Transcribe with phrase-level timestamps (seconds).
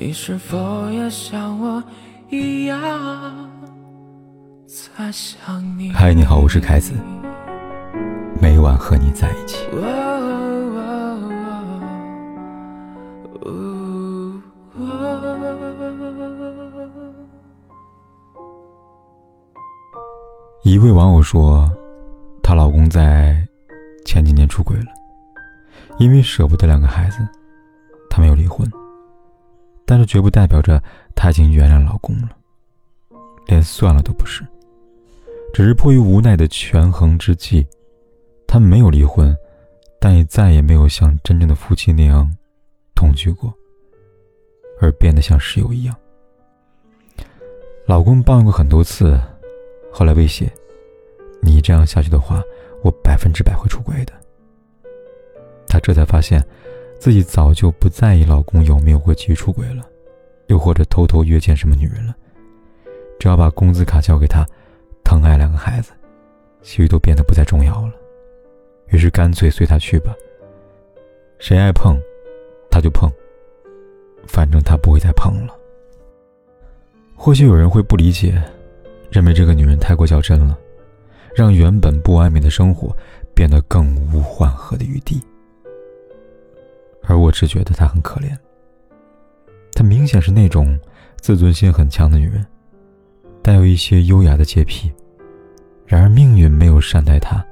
[0.00, 1.82] 你是否也像我
[2.30, 2.78] 一样
[4.64, 5.90] 在想你？
[5.90, 6.92] 嗨，你好，我是凯子，
[8.40, 9.66] 每晚和你在一起。
[20.62, 21.68] 一位网友说，
[22.40, 23.44] 她老公在
[24.06, 24.92] 前几年出轨了，
[25.98, 27.18] 因为舍不得两个孩子，
[28.08, 28.64] 她没有离婚。
[29.90, 30.82] 但是绝不代表着
[31.16, 32.28] 她已经原谅老公了，
[33.46, 34.46] 连算了都不是。
[35.54, 37.66] 只是迫于无奈的权衡之际，
[38.46, 39.34] 他们没有离婚，
[39.98, 42.30] 但也再也没有像真正的夫妻那样
[42.94, 43.50] 同居过，
[44.78, 45.96] 而变得像室友一样。
[47.86, 49.18] 老公抱怨过很多次，
[49.90, 50.52] 后来威胁
[51.40, 52.42] ：“你这样下去的话，
[52.82, 54.12] 我百分之百会出轨的。”
[55.66, 56.46] 她这才发现。
[56.98, 59.88] 自己早就不在意老公有没有会继续出轨了，
[60.48, 62.14] 又或者偷偷约见什么女人了。
[63.20, 64.46] 只要把工资卡交给他，
[65.04, 65.92] 疼爱两个孩子，
[66.62, 67.92] 其余都变得不再重要了。
[68.88, 70.14] 于是干脆随他去吧，
[71.38, 71.96] 谁爱碰，
[72.70, 73.10] 他就碰，
[74.26, 75.54] 反正他不会再碰了。
[77.14, 78.42] 或许有人会不理解，
[79.10, 80.58] 认为这个女人太过较真了，
[81.34, 82.96] 让原本不完美的生活
[83.34, 85.22] 变得更无缓和的余地。
[87.08, 88.36] 而我只觉得她很可怜。
[89.72, 90.78] 她明显是那种
[91.20, 92.46] 自尊心很强的女人，
[93.42, 94.92] 带有一些优雅的洁癖。
[95.86, 97.42] 然而命运没有善待她，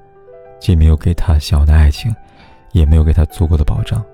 [0.60, 2.14] 既没有给她想要的爱情，
[2.72, 4.04] 也没有给她足够的保障，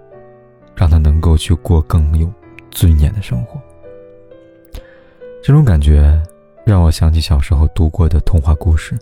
[0.77, 2.33] 让她能够去过更有
[2.70, 3.61] 尊严的生活。
[5.43, 6.23] 这种感觉
[6.65, 8.97] 让我想起小时候读过的童话故事：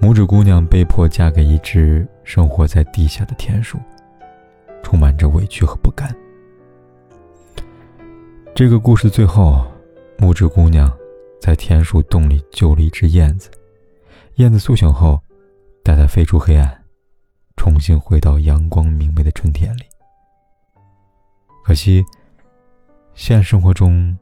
[0.00, 3.78] 拇指姑娘被迫嫁给一只生活在地下的田鼠。
[4.88, 6.08] 充满着委屈和不甘。
[8.54, 9.62] 这个故事最后，
[10.16, 10.90] 拇指姑娘
[11.38, 13.50] 在田鼠洞里救了一只燕子，
[14.36, 15.20] 燕子苏醒后，
[15.84, 16.84] 带它飞出黑暗，
[17.54, 19.82] 重新回到阳光明媚的春天里。
[21.62, 22.02] 可惜，
[23.12, 24.16] 现实生活中，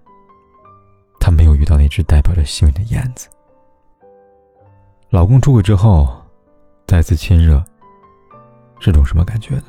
[1.21, 3.29] 她没有遇到那只代表着幸运的燕子。
[5.11, 6.13] 老公出轨之后，
[6.89, 7.65] 再次亲热，
[8.81, 9.67] 是种什么感觉呢？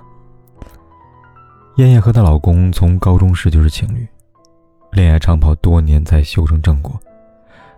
[1.77, 4.07] 燕燕和她老公从高中时就是情侣，
[4.91, 6.99] 恋爱长跑多年才修成正果。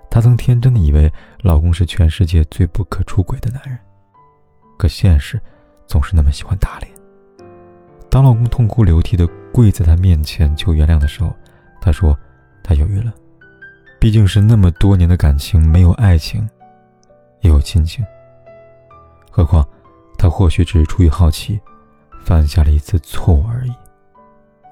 [0.10, 1.12] 她曾天真的以为
[1.42, 3.78] 老公是全世界最不可出轨的男人，
[4.78, 5.38] 可现实
[5.86, 6.90] 总是那么喜欢打脸。
[8.10, 11.36] 当老公痛哭流涕的跪在她面前求原谅的时候，
[11.82, 12.18] 她说
[12.64, 13.14] ：“她犹豫了，
[14.00, 16.50] 毕竟是那么多年的感情，没有爱情，
[17.42, 18.04] 也有亲情。
[19.30, 19.68] 何况，
[20.18, 21.60] 她或许只是出于好奇，
[22.24, 23.74] 犯下了一次错误而已。”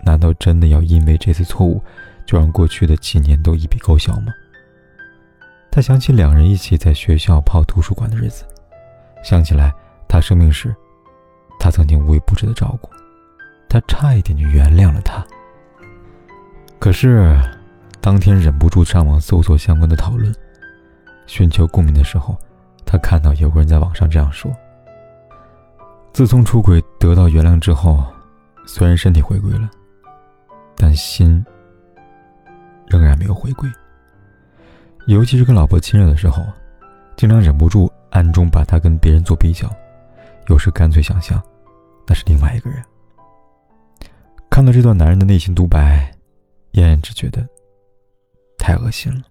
[0.07, 1.83] 难道真的要因为这次错误，
[2.25, 4.33] 就让过去的几年都一笔勾销吗？
[5.69, 8.45] 他想起两人一起在学校泡图书馆的日子，
[9.21, 9.69] 想起来
[10.07, 10.73] 他生病时，
[11.59, 12.89] 他曾经无微不至的照顾，
[13.67, 15.21] 他差一点就原谅了他。
[16.79, 17.37] 可是，
[17.99, 20.33] 当天忍不住上网搜索相关的讨论，
[21.25, 22.37] 寻求共鸣的时候，
[22.85, 24.49] 他看到有个人在网上这样说：
[26.13, 28.01] 自从出轨得到原谅之后，
[28.65, 29.69] 虽然身体回归了。
[30.77, 31.43] 但心
[32.87, 33.69] 仍然没有回归。
[35.07, 36.45] 尤其是跟老婆亲热的时候，
[37.15, 39.69] 经常忍不住暗中把她跟别人做比较，
[40.47, 41.41] 有时干脆想象
[42.05, 42.83] 那是另外一个人。
[44.49, 46.11] 看到这段男人的内心独白，
[46.71, 47.47] 燕燕只觉得
[48.57, 49.21] 太恶心了。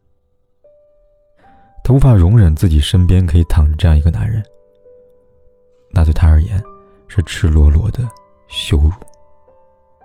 [1.85, 4.43] 她无法容忍自己身边可以躺着这样一个男人，
[5.91, 6.63] 那对她而言
[7.07, 8.03] 是赤裸裸的
[8.49, 8.93] 羞辱。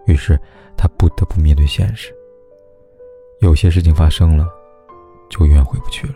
[0.05, 0.39] 于是。
[0.77, 2.11] 他不得不面对现实。
[3.39, 4.51] 有些事情发生了，
[5.29, 6.15] 就永远回不去了。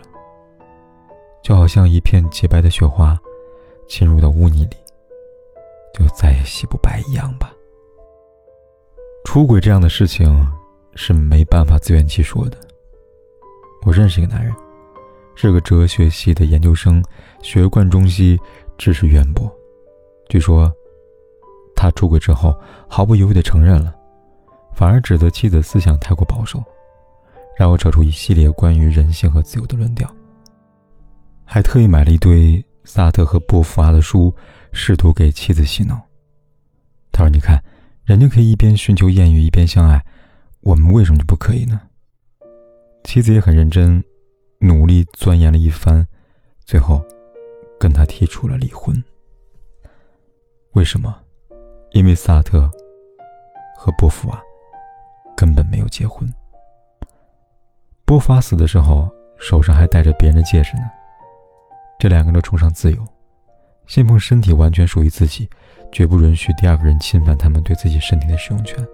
[1.43, 3.15] 就好像一片洁白的雪花，
[3.87, 4.75] 侵入到污泥里，
[5.93, 7.53] 就再也洗不白一样吧。
[9.23, 10.51] 出轨这样的事情
[10.95, 12.57] 是没办法自圆其说的。
[13.85, 14.51] 我认识一个男人，
[15.35, 17.03] 是个哲学系的研究生，
[17.43, 18.39] 学贯中西，
[18.79, 19.47] 知识渊博。
[20.27, 20.73] 据说，
[21.95, 22.55] 出轨之后，
[22.87, 23.95] 毫不犹豫地承认了。
[24.73, 26.61] 反而指责妻子思想太过保守，
[27.57, 30.13] 让我扯出一系列关于人性和自由的论调，
[31.45, 34.33] 还特意买了一堆萨特和波伏娃的书，
[34.73, 35.99] 试图给妻子洗脑。
[37.13, 37.57] 他说：“你看，
[38.03, 40.03] 人家可以一边寻求艳遇一边相爱，
[40.59, 41.79] 我们为什么就不可以呢？”
[43.05, 44.03] 妻子也很认真，
[44.59, 46.05] 努力钻研了一番，
[46.65, 47.01] 最后
[47.79, 49.01] 跟他提出了离婚。
[50.73, 51.15] 为什么？
[51.95, 52.69] 因为萨特
[53.77, 54.43] 和波伏娃。
[55.37, 56.29] 根本没有结婚。
[58.05, 60.83] 波法死的时候，手上还戴着别人的戒指呢。
[61.99, 62.97] 这两个人都崇尚自由，
[63.85, 65.49] 信奉身体完全属于自己，
[65.91, 68.85] 绝不允许第二个人侵犯他们对自己身体的使用权。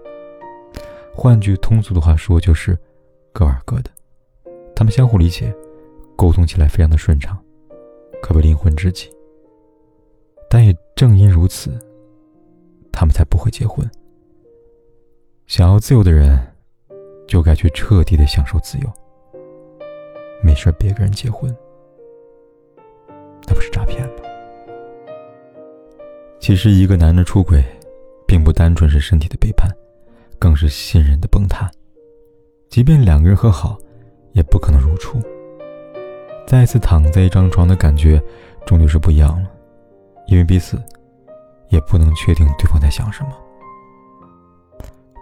[1.13, 2.77] 换句通俗的话说，就是
[3.31, 3.91] 各玩各的。
[4.75, 5.53] 他们相互理解，
[6.15, 7.37] 沟通起来非常的顺畅，
[8.21, 9.11] 可谓灵魂知己。
[10.49, 11.79] 但也正因如此，
[12.91, 13.89] 他们才不会结婚。
[15.47, 16.39] 想要自由的人，
[17.27, 18.89] 就该去彻底的享受自由。
[20.43, 21.55] 没事别跟人结婚，
[23.47, 24.15] 那不是诈骗吗？
[26.39, 27.63] 其实，一个男人出轨，
[28.25, 29.69] 并不单纯是身体的背叛，
[30.39, 31.69] 更是信任的崩塌。
[32.69, 33.77] 即便两个人和好，
[34.31, 35.21] 也不可能如初。
[36.47, 38.19] 再次躺在一张床的感觉，
[38.65, 39.51] 终究是不一样了，
[40.25, 40.81] 因为彼此
[41.71, 43.31] 也不能确定对方在想什么。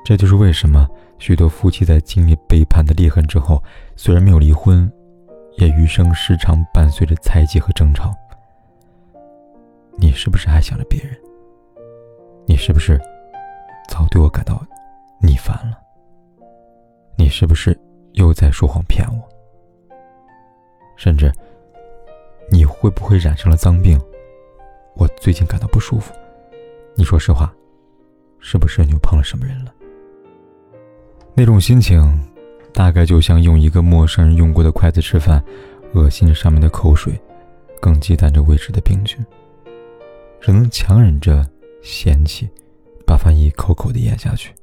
[0.04, 0.88] 这就是为什么
[1.18, 3.64] 许多夫妻在经历背叛的裂痕之后，
[3.96, 4.92] 虽然没有离婚。
[5.58, 8.16] 也余生时常伴随着猜忌和争吵。
[9.98, 11.14] 你是不是还想着别人？
[12.46, 12.98] 你是不是
[13.90, 14.66] 早对我感到
[15.22, 15.78] 腻烦了？
[17.18, 17.78] 你是不是
[18.14, 19.30] 又在说谎骗我？
[20.96, 21.30] 甚至
[22.50, 24.00] 你会不会染上了脏病？
[24.96, 26.14] 我最近感到不舒服。
[26.96, 27.54] 你说实话，
[28.40, 29.74] 是不是你又碰了什么人了？
[31.36, 32.02] 那种心情。
[32.72, 35.44] 大概就像用一个陌生人用过的筷子吃饭，
[35.94, 37.20] 恶心着上面的口水，
[37.82, 39.18] 更忌惮着未知的病菌，
[40.40, 41.46] 只能强忍着
[41.82, 42.48] 嫌弃，
[43.08, 44.54] 把饭一口口的咽下去。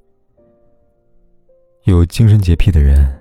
[1.83, 3.13] 有精神洁癖的人，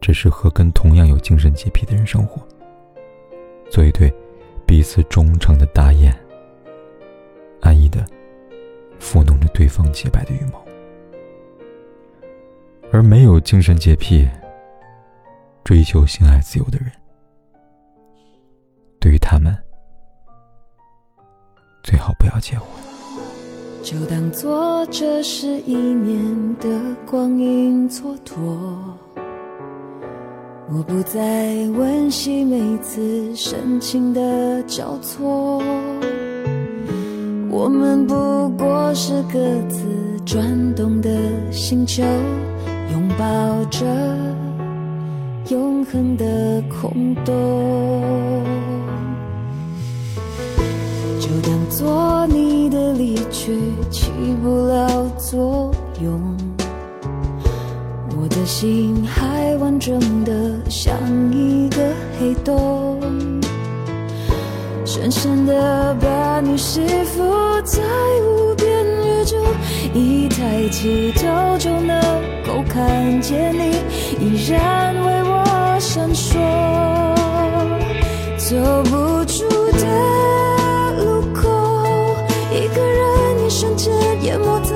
[0.00, 2.46] 只适合跟同样有精神洁癖的人生活，
[3.70, 4.12] 做一对
[4.66, 6.12] 彼此忠诚的大雁，
[7.60, 8.04] 安逸的
[9.06, 10.60] 抚弄着对方洁白的羽毛。
[12.92, 14.28] 而没有精神洁癖、
[15.62, 16.90] 追求性爱自由的人，
[18.98, 19.56] 对于他们，
[21.84, 22.66] 最好不要结婚。
[23.82, 26.68] 就当做这是一年的
[27.08, 28.34] 光阴蹉跎，
[30.68, 35.62] 我不再温习每次深情的交错，
[37.58, 39.80] 我们不过是各自
[40.26, 41.10] 转动的
[41.50, 42.02] 星球。
[42.92, 43.86] 拥抱着
[45.48, 48.44] 永恒的空洞，
[51.18, 53.58] 就当做你的离去
[53.90, 54.10] 起
[54.42, 55.72] 不了作
[56.02, 56.36] 用。
[58.18, 60.94] 我的心还完整的像
[61.32, 61.88] 一个
[62.20, 63.00] 黑洞，
[64.96, 67.82] 深深的把你吸附在
[68.22, 69.36] 无边宇宙，
[69.92, 71.20] 一抬起头
[71.58, 72.00] 就能。
[72.46, 73.76] 够看见你
[74.18, 76.38] 依然为我闪烁，
[78.38, 79.84] 走不出的
[81.04, 81.46] 路口，
[82.50, 83.92] 一个人一瞬间
[84.22, 84.75] 淹没在